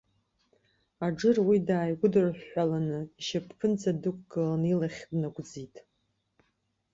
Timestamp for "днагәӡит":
5.09-5.75